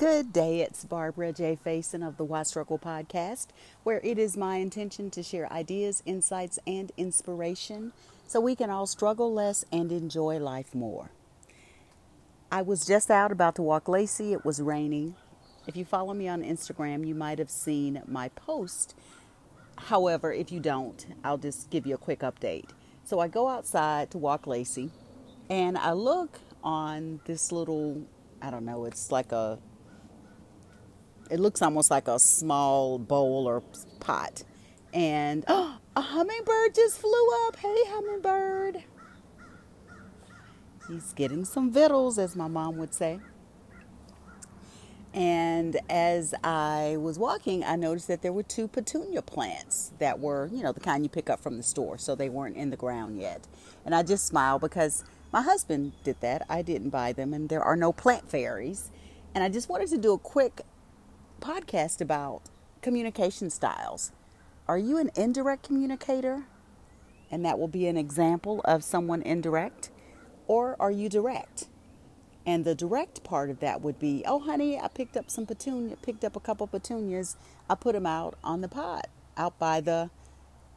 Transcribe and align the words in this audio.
Good 0.00 0.32
day, 0.32 0.62
it's 0.62 0.86
Barbara 0.86 1.30
J. 1.30 1.58
Faison 1.62 2.02
of 2.02 2.16
the 2.16 2.24
Why 2.24 2.42
Struggle 2.44 2.78
podcast, 2.78 3.48
where 3.82 4.00
it 4.02 4.18
is 4.18 4.34
my 4.34 4.56
intention 4.56 5.10
to 5.10 5.22
share 5.22 5.52
ideas, 5.52 6.02
insights, 6.06 6.58
and 6.66 6.90
inspiration 6.96 7.92
so 8.26 8.40
we 8.40 8.56
can 8.56 8.70
all 8.70 8.86
struggle 8.86 9.30
less 9.30 9.62
and 9.70 9.92
enjoy 9.92 10.38
life 10.38 10.74
more. 10.74 11.10
I 12.50 12.62
was 12.62 12.86
just 12.86 13.10
out 13.10 13.30
about 13.30 13.56
to 13.56 13.62
walk 13.62 13.88
Lacey. 13.88 14.32
It 14.32 14.42
was 14.42 14.62
raining. 14.62 15.16
If 15.66 15.76
you 15.76 15.84
follow 15.84 16.14
me 16.14 16.28
on 16.28 16.42
Instagram, 16.42 17.06
you 17.06 17.14
might 17.14 17.38
have 17.38 17.50
seen 17.50 18.02
my 18.06 18.30
post. 18.30 18.94
However, 19.76 20.32
if 20.32 20.50
you 20.50 20.60
don't, 20.60 21.08
I'll 21.22 21.36
just 21.36 21.68
give 21.68 21.86
you 21.86 21.96
a 21.96 21.98
quick 21.98 22.20
update. 22.20 22.70
So 23.04 23.20
I 23.20 23.28
go 23.28 23.48
outside 23.48 24.10
to 24.12 24.18
walk 24.18 24.46
Lacey, 24.46 24.92
and 25.50 25.76
I 25.76 25.92
look 25.92 26.38
on 26.64 27.20
this 27.26 27.52
little, 27.52 28.06
I 28.40 28.50
don't 28.50 28.64
know, 28.64 28.86
it's 28.86 29.12
like 29.12 29.32
a 29.32 29.58
it 31.30 31.40
looks 31.40 31.62
almost 31.62 31.90
like 31.90 32.08
a 32.08 32.18
small 32.18 32.98
bowl 32.98 33.46
or 33.46 33.62
pot. 34.00 34.42
And 34.92 35.44
oh, 35.48 35.78
a 35.96 36.00
hummingbird 36.00 36.74
just 36.74 36.98
flew 36.98 37.46
up. 37.46 37.56
Hey, 37.56 37.76
hummingbird. 37.86 38.84
He's 40.88 41.12
getting 41.12 41.44
some 41.44 41.70
victuals, 41.70 42.18
as 42.18 42.34
my 42.34 42.48
mom 42.48 42.76
would 42.78 42.92
say. 42.92 43.20
And 45.12 45.76
as 45.88 46.34
I 46.44 46.96
was 46.98 47.18
walking, 47.18 47.64
I 47.64 47.74
noticed 47.76 48.06
that 48.08 48.22
there 48.22 48.32
were 48.32 48.44
two 48.44 48.68
petunia 48.68 49.22
plants 49.22 49.92
that 49.98 50.20
were, 50.20 50.48
you 50.52 50.62
know, 50.62 50.72
the 50.72 50.80
kind 50.80 51.04
you 51.04 51.08
pick 51.08 51.28
up 51.28 51.40
from 51.40 51.56
the 51.56 51.62
store. 51.62 51.98
So 51.98 52.14
they 52.14 52.28
weren't 52.28 52.56
in 52.56 52.70
the 52.70 52.76
ground 52.76 53.20
yet. 53.20 53.46
And 53.84 53.94
I 53.94 54.02
just 54.02 54.26
smiled 54.26 54.60
because 54.60 55.04
my 55.32 55.42
husband 55.42 55.92
did 56.04 56.20
that. 56.20 56.44
I 56.48 56.62
didn't 56.62 56.90
buy 56.90 57.12
them, 57.12 57.32
and 57.32 57.48
there 57.48 57.62
are 57.62 57.76
no 57.76 57.92
plant 57.92 58.28
fairies. 58.28 58.90
And 59.34 59.44
I 59.44 59.48
just 59.48 59.68
wanted 59.68 59.88
to 59.90 59.98
do 59.98 60.12
a 60.12 60.18
quick 60.18 60.62
podcast 61.40 62.00
about 62.00 62.42
communication 62.82 63.50
styles. 63.50 64.12
Are 64.68 64.78
you 64.78 64.98
an 64.98 65.10
indirect 65.16 65.64
communicator? 65.64 66.44
And 67.30 67.44
that 67.44 67.58
will 67.58 67.68
be 67.68 67.86
an 67.86 67.96
example 67.96 68.60
of 68.64 68.84
someone 68.84 69.22
indirect. 69.22 69.90
Or 70.46 70.76
are 70.80 70.90
you 70.90 71.08
direct? 71.08 71.66
And 72.46 72.64
the 72.64 72.74
direct 72.74 73.22
part 73.22 73.50
of 73.50 73.60
that 73.60 73.82
would 73.82 73.98
be, 73.98 74.24
oh, 74.26 74.40
honey, 74.40 74.78
I 74.78 74.88
picked 74.88 75.16
up 75.16 75.30
some 75.30 75.46
petunia, 75.46 75.96
picked 75.96 76.24
up 76.24 76.36
a 76.36 76.40
couple 76.40 76.66
petunias. 76.66 77.36
I 77.68 77.74
put 77.74 77.92
them 77.92 78.06
out 78.06 78.36
on 78.42 78.60
the 78.60 78.68
pot, 78.68 79.08
out 79.36 79.58
by 79.58 79.80
the 79.80 80.10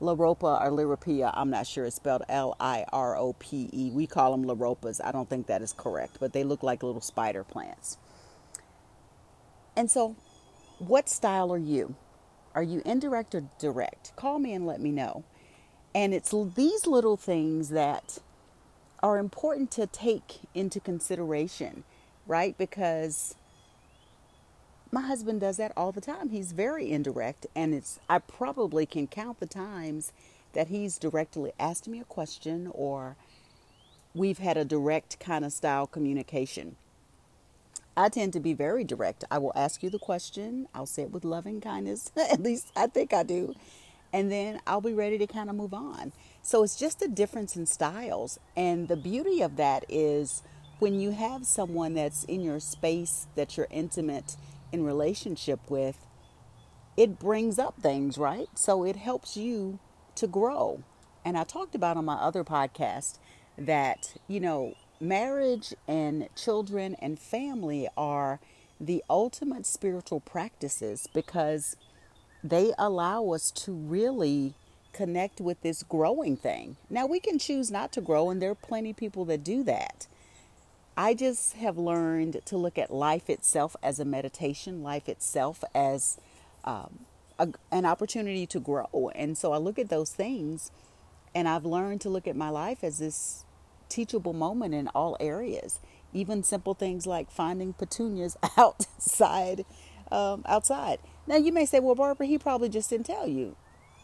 Loropa 0.00 0.62
or 0.62 0.70
Liripia. 0.70 1.32
I'm 1.34 1.50
not 1.50 1.66
sure. 1.66 1.84
It's 1.84 1.96
spelled 1.96 2.22
L 2.28 2.56
I 2.60 2.84
R 2.92 3.16
O 3.16 3.32
P 3.32 3.68
E. 3.72 3.90
We 3.90 4.06
call 4.06 4.30
them 4.30 4.44
Loropas. 4.44 5.00
I 5.04 5.12
don't 5.12 5.28
think 5.28 5.48
that 5.48 5.60
is 5.60 5.72
correct, 5.72 6.18
but 6.20 6.32
they 6.32 6.44
look 6.44 6.62
like 6.62 6.82
little 6.82 7.00
spider 7.00 7.42
plants. 7.42 7.98
And 9.76 9.90
so 9.90 10.16
what 10.78 11.08
style 11.08 11.52
are 11.52 11.58
you? 11.58 11.94
Are 12.54 12.62
you 12.62 12.82
indirect 12.84 13.34
or 13.34 13.44
direct? 13.58 14.14
Call 14.16 14.38
me 14.38 14.52
and 14.52 14.66
let 14.66 14.80
me 14.80 14.90
know. 14.90 15.24
And 15.94 16.14
it's 16.14 16.34
these 16.54 16.86
little 16.86 17.16
things 17.16 17.70
that 17.70 18.18
are 19.02 19.18
important 19.18 19.70
to 19.72 19.86
take 19.86 20.40
into 20.54 20.80
consideration, 20.80 21.84
right? 22.26 22.56
Because 22.58 23.34
my 24.90 25.02
husband 25.02 25.40
does 25.40 25.56
that 25.58 25.72
all 25.76 25.92
the 25.92 26.00
time. 26.00 26.30
He's 26.30 26.52
very 26.52 26.90
indirect, 26.90 27.46
and 27.54 27.74
it's 27.74 28.00
I 28.08 28.18
probably 28.18 28.86
can 28.86 29.06
count 29.06 29.40
the 29.40 29.46
times 29.46 30.12
that 30.52 30.68
he's 30.68 30.98
directly 30.98 31.52
asked 31.60 31.88
me 31.88 32.00
a 32.00 32.04
question 32.04 32.70
or 32.72 33.16
we've 34.14 34.38
had 34.38 34.56
a 34.56 34.64
direct 34.64 35.20
kind 35.20 35.44
of 35.44 35.52
style 35.52 35.86
communication. 35.86 36.76
I 37.98 38.08
tend 38.08 38.32
to 38.34 38.40
be 38.40 38.52
very 38.54 38.84
direct. 38.84 39.24
I 39.28 39.38
will 39.38 39.52
ask 39.56 39.82
you 39.82 39.90
the 39.90 39.98
question, 39.98 40.68
I'll 40.72 40.86
say 40.86 41.02
it 41.02 41.10
with 41.10 41.24
loving 41.24 41.60
kindness, 41.60 42.12
at 42.16 42.40
least 42.40 42.70
I 42.76 42.86
think 42.86 43.12
I 43.12 43.24
do, 43.24 43.56
and 44.12 44.30
then 44.30 44.60
I'll 44.68 44.80
be 44.80 44.94
ready 44.94 45.18
to 45.18 45.26
kind 45.26 45.50
of 45.50 45.56
move 45.56 45.74
on. 45.74 46.12
So 46.40 46.62
it's 46.62 46.78
just 46.78 47.02
a 47.02 47.08
difference 47.08 47.56
in 47.56 47.66
styles. 47.66 48.38
And 48.56 48.86
the 48.86 48.96
beauty 48.96 49.42
of 49.42 49.56
that 49.56 49.84
is 49.88 50.44
when 50.78 51.00
you 51.00 51.10
have 51.10 51.44
someone 51.44 51.94
that's 51.94 52.22
in 52.22 52.40
your 52.40 52.60
space 52.60 53.26
that 53.34 53.56
you're 53.56 53.66
intimate 53.68 54.36
in 54.70 54.84
relationship 54.84 55.68
with, 55.68 56.06
it 56.96 57.18
brings 57.18 57.58
up 57.58 57.80
things, 57.82 58.16
right? 58.16 58.46
So 58.54 58.84
it 58.84 58.94
helps 58.94 59.36
you 59.36 59.80
to 60.14 60.28
grow. 60.28 60.84
And 61.24 61.36
I 61.36 61.42
talked 61.42 61.74
about 61.74 61.96
on 61.96 62.04
my 62.04 62.14
other 62.14 62.44
podcast 62.44 63.18
that, 63.58 64.14
you 64.28 64.38
know, 64.38 64.74
marriage 65.00 65.74
and 65.86 66.28
children 66.34 66.96
and 67.00 67.18
family 67.18 67.88
are 67.96 68.40
the 68.80 69.02
ultimate 69.10 69.66
spiritual 69.66 70.20
practices 70.20 71.08
because 71.12 71.76
they 72.42 72.72
allow 72.78 73.30
us 73.30 73.50
to 73.50 73.72
really 73.72 74.54
connect 74.92 75.40
with 75.40 75.60
this 75.62 75.82
growing 75.82 76.36
thing. 76.36 76.76
Now, 76.88 77.06
we 77.06 77.20
can 77.20 77.38
choose 77.38 77.70
not 77.70 77.92
to 77.92 78.00
grow, 78.00 78.30
and 78.30 78.40
there 78.40 78.50
are 78.50 78.56
plenty 78.56 78.90
of 78.90 78.96
people 78.96 79.24
that 79.26 79.44
do 79.44 79.62
that. 79.64 80.06
I 80.96 81.14
just 81.14 81.54
have 81.54 81.78
learned 81.78 82.40
to 82.44 82.56
look 82.56 82.78
at 82.78 82.92
life 82.92 83.30
itself 83.30 83.76
as 83.82 84.00
a 84.00 84.04
meditation, 84.04 84.82
life 84.82 85.08
itself 85.08 85.62
as 85.74 86.18
um, 86.64 87.00
a, 87.38 87.48
an 87.70 87.86
opportunity 87.86 88.46
to 88.46 88.58
grow. 88.58 89.10
And 89.14 89.38
so 89.38 89.52
I 89.52 89.58
look 89.58 89.78
at 89.78 89.88
those 89.88 90.10
things, 90.10 90.72
and 91.34 91.48
I've 91.48 91.64
learned 91.64 92.00
to 92.02 92.08
look 92.08 92.26
at 92.26 92.34
my 92.34 92.48
life 92.48 92.82
as 92.82 92.98
this 92.98 93.44
teachable 93.88 94.32
moment 94.32 94.74
in 94.74 94.88
all 94.88 95.16
areas. 95.20 95.80
Even 96.12 96.42
simple 96.42 96.74
things 96.74 97.06
like 97.06 97.30
finding 97.30 97.72
petunias 97.72 98.36
outside. 98.56 99.64
Um, 100.10 100.42
outside. 100.46 101.00
Now 101.26 101.36
you 101.36 101.52
may 101.52 101.66
say, 101.66 101.80
"Well, 101.80 101.94
Barbara, 101.94 102.26
he 102.26 102.38
probably 102.38 102.70
just 102.70 102.90
didn't 102.90 103.06
tell 103.06 103.28
you 103.28 103.56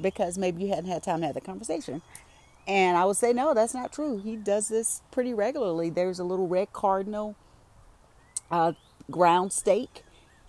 because 0.00 0.38
maybe 0.38 0.62
you 0.62 0.68
hadn't 0.68 0.90
had 0.90 1.02
time 1.02 1.20
to 1.20 1.26
have 1.26 1.34
the 1.34 1.40
conversation." 1.40 2.02
And 2.68 2.98
I 2.98 3.06
would 3.06 3.16
say, 3.16 3.32
no, 3.32 3.54
that's 3.54 3.72
not 3.72 3.92
true. 3.92 4.18
He 4.18 4.36
does 4.36 4.68
this 4.68 5.00
pretty 5.10 5.32
regularly. 5.32 5.88
There's 5.88 6.18
a 6.18 6.24
little 6.24 6.46
red 6.46 6.72
cardinal 6.72 7.34
uh, 8.50 8.72
ground 9.10 9.52
stake 9.54 10.04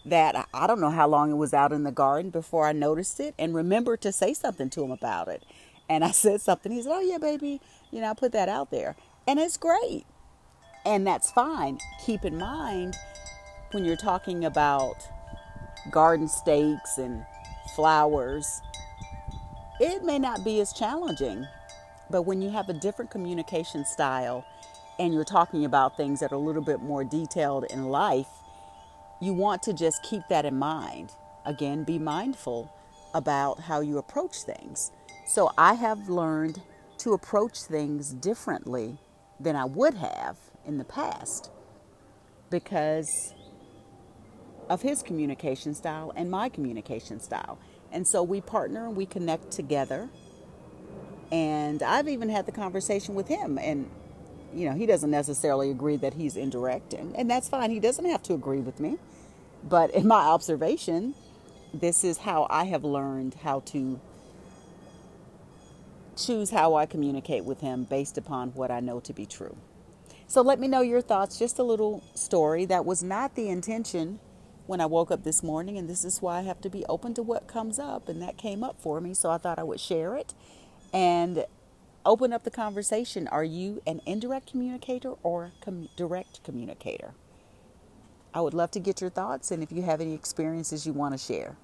that 0.05 0.47
I 0.53 0.67
don't 0.67 0.81
know 0.81 0.89
how 0.89 1.07
long 1.07 1.31
it 1.31 1.35
was 1.35 1.53
out 1.53 1.71
in 1.71 1.83
the 1.83 1.91
garden 1.91 2.29
before 2.29 2.67
I 2.67 2.73
noticed 2.73 3.21
it 3.21 3.35
and 3.39 3.55
remembered 3.55 4.01
to 4.01 4.11
say 4.11 4.33
something 4.33 4.69
to 4.71 4.83
him 4.83 4.91
about 4.91 5.29
it. 5.29 5.43
And 5.87 6.03
I 6.03 6.11
said 6.13 6.41
something. 6.41 6.71
He 6.71 6.81
said, 6.81 6.91
Oh, 6.93 6.99
yeah, 6.99 7.19
baby. 7.19 7.61
You 7.91 8.01
know, 8.01 8.11
I 8.11 8.13
put 8.13 8.33
that 8.33 8.49
out 8.49 8.69
there. 8.71 8.97
And 9.29 9.37
it's 9.37 9.57
great. 9.57 10.07
And 10.87 11.05
that's 11.05 11.29
fine. 11.29 11.77
Keep 12.03 12.25
in 12.25 12.39
mind 12.39 12.97
when 13.69 13.85
you're 13.85 13.95
talking 13.95 14.43
about 14.43 14.95
garden 15.91 16.27
stakes 16.27 16.97
and 16.97 17.23
flowers, 17.75 18.59
it 19.79 20.03
may 20.03 20.17
not 20.17 20.43
be 20.43 20.59
as 20.61 20.73
challenging. 20.73 21.45
But 22.09 22.23
when 22.23 22.41
you 22.41 22.49
have 22.49 22.69
a 22.69 22.73
different 22.73 23.11
communication 23.11 23.85
style 23.85 24.43
and 24.97 25.13
you're 25.13 25.23
talking 25.23 25.63
about 25.63 25.95
things 25.95 26.21
that 26.21 26.31
are 26.31 26.35
a 26.35 26.39
little 26.39 26.63
bit 26.63 26.81
more 26.81 27.03
detailed 27.03 27.65
in 27.65 27.89
life, 27.89 28.29
you 29.21 29.33
want 29.33 29.61
to 29.61 29.73
just 29.73 30.01
keep 30.01 30.23
that 30.29 30.43
in 30.43 30.57
mind. 30.57 31.11
Again, 31.45 31.83
be 31.83 31.99
mindful 31.99 32.73
about 33.13 33.59
how 33.59 33.81
you 33.81 33.99
approach 33.99 34.37
things. 34.37 34.91
So 35.27 35.51
I 35.55 35.75
have 35.75 36.09
learned 36.09 36.63
to 36.97 37.13
approach 37.13 37.59
things 37.59 38.11
differently 38.11 38.97
than 39.39 39.55
I 39.55 39.65
would 39.65 39.95
have 39.95 40.37
in 40.65 40.77
the 40.77 40.83
past 40.83 41.49
because 42.49 43.33
of 44.69 44.81
his 44.81 45.01
communication 45.01 45.73
style 45.73 46.11
and 46.15 46.29
my 46.29 46.49
communication 46.49 47.19
style. 47.19 47.57
And 47.91 48.07
so 48.07 48.21
we 48.21 48.41
partner 48.41 48.85
and 48.85 48.95
we 48.95 49.05
connect 49.05 49.51
together. 49.51 50.09
And 51.31 51.81
I've 51.83 52.07
even 52.07 52.29
had 52.29 52.45
the 52.45 52.51
conversation 52.51 53.15
with 53.15 53.27
him, 53.27 53.59
and 53.59 53.89
you 54.53 54.67
know, 54.67 54.75
he 54.75 54.87
doesn't 54.87 55.11
necessarily 55.11 55.69
agree 55.69 55.95
that 55.97 56.15
he's 56.15 56.35
indirect, 56.35 56.93
and, 56.93 57.15
and 57.15 57.29
that's 57.29 57.47
fine. 57.47 57.69
He 57.69 57.79
doesn't 57.79 58.05
have 58.05 58.23
to 58.23 58.33
agree 58.33 58.59
with 58.59 58.79
me. 58.79 58.97
But 59.63 59.91
in 59.91 60.07
my 60.07 60.21
observation, 60.21 61.13
this 61.73 62.03
is 62.03 62.17
how 62.19 62.47
I 62.49 62.65
have 62.65 62.83
learned 62.83 63.35
how 63.43 63.59
to 63.67 63.99
choose 66.25 66.51
how 66.51 66.75
I 66.75 66.85
communicate 66.85 67.45
with 67.45 67.61
him 67.61 67.85
based 67.85 68.17
upon 68.17 68.49
what 68.49 68.71
I 68.71 68.79
know 68.79 68.99
to 69.01 69.13
be 69.13 69.25
true. 69.25 69.57
So 70.27 70.41
let 70.41 70.59
me 70.59 70.67
know 70.67 70.81
your 70.81 71.01
thoughts. 71.01 71.39
Just 71.39 71.57
a 71.57 71.63
little 71.63 72.03
story 72.13 72.65
that 72.65 72.85
was 72.85 73.01
not 73.01 73.35
the 73.35 73.49
intention 73.49 74.19
when 74.67 74.79
I 74.79 74.85
woke 74.85 75.09
up 75.09 75.23
this 75.23 75.41
morning, 75.41 75.77
and 75.77 75.89
this 75.89 76.05
is 76.05 76.21
why 76.21 76.37
I 76.37 76.41
have 76.43 76.61
to 76.61 76.69
be 76.69 76.85
open 76.85 77.15
to 77.15 77.23
what 77.23 77.47
comes 77.47 77.79
up, 77.79 78.07
and 78.07 78.21
that 78.21 78.37
came 78.37 78.63
up 78.63 78.79
for 78.79 79.01
me, 79.01 79.15
so 79.15 79.31
I 79.31 79.39
thought 79.39 79.57
I 79.57 79.63
would 79.63 79.79
share 79.79 80.15
it 80.15 80.35
and 80.93 81.45
open 82.05 82.31
up 82.31 82.43
the 82.43 82.51
conversation. 82.51 83.27
Are 83.27 83.43
you 83.43 83.81
an 83.87 84.01
indirect 84.05 84.51
communicator 84.51 85.13
or 85.23 85.51
com- 85.61 85.89
direct 85.95 86.43
communicator? 86.43 87.13
I 88.33 88.41
would 88.41 88.53
love 88.53 88.71
to 88.71 88.79
get 88.79 89.01
your 89.01 89.09
thoughts 89.09 89.49
and 89.51 89.63
if 89.63 89.71
you 89.71 89.81
have 89.81 90.01
any 90.01 90.13
experiences 90.13 90.85
you 90.85 90.93
want 90.93 91.13
to 91.13 91.17
share. 91.17 91.57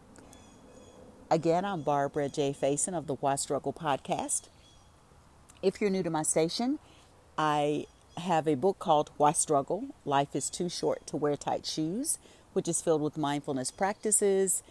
Again, 1.31 1.65
I'm 1.65 1.81
Barbara 1.81 2.29
J. 2.29 2.53
Faison 2.53 2.95
of 2.95 3.07
the 3.07 3.15
Why 3.15 3.35
Struggle 3.35 3.73
podcast. 3.73 4.43
If 5.63 5.81
you're 5.81 5.89
new 5.89 6.03
to 6.03 6.11
my 6.11 6.21
station, 6.21 6.77
I 7.35 7.87
have 8.15 8.47
a 8.47 8.53
book 8.53 8.77
called 8.77 9.09
Why 9.17 9.31
Struggle? 9.31 9.85
Life 10.05 10.35
is 10.35 10.51
Too 10.51 10.69
Short 10.69 11.07
to 11.07 11.17
Wear 11.17 11.35
Tight 11.35 11.65
Shoes, 11.65 12.19
which 12.53 12.67
is 12.67 12.79
filled 12.79 13.01
with 13.01 13.17
mindfulness 13.17 13.71
practices 13.71 14.61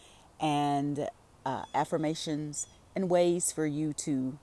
and 0.40 1.08
uh, 1.44 1.64
affirmations 1.74 2.68
and 2.94 3.10
ways 3.10 3.50
for 3.50 3.66
you 3.66 3.92
to 3.94 4.38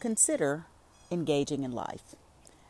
consider 0.00 0.66
engaging 1.10 1.64
in 1.64 1.72
life. 1.72 2.14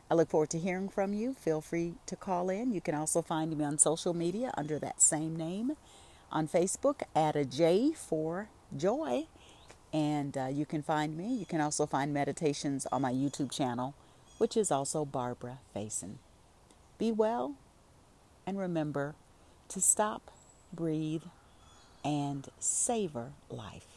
I 0.09 0.13
look 0.13 0.29
forward 0.29 0.51
to 0.51 0.57
hearing 0.57 0.87
from 0.87 1.13
you. 1.13 1.33
Feel 1.33 1.59
free 1.59 1.95
to 2.05 2.15
call 2.15 2.49
in. 2.49 2.71
You 2.71 2.79
can 2.79 2.95
also 2.95 3.21
find 3.21 3.57
me 3.57 3.65
on 3.65 3.77
social 3.77 4.13
media 4.13 4.53
under 4.55 4.79
that 4.79 5.01
same 5.01 5.35
name. 5.35 5.73
On 6.31 6.47
Facebook, 6.47 7.01
at 7.13 7.35
a 7.35 7.43
J 7.43 7.91
for 7.93 8.47
joy, 8.77 9.25
and 9.93 10.37
uh, 10.37 10.47
you 10.47 10.65
can 10.65 10.81
find 10.81 11.17
me. 11.17 11.33
You 11.33 11.45
can 11.45 11.61
also 11.61 11.85
find 11.85 12.13
meditations 12.13 12.85
on 12.91 13.01
my 13.01 13.11
YouTube 13.11 13.51
channel, 13.51 13.93
which 14.37 14.57
is 14.57 14.71
also 14.71 15.05
Barbara 15.05 15.59
Faison. 15.75 16.15
Be 16.97 17.11
well, 17.11 17.55
and 18.45 18.59
remember 18.59 19.15
to 19.69 19.81
stop, 19.81 20.31
breathe, 20.73 21.23
and 22.03 22.47
savor 22.59 23.31
life. 23.49 23.94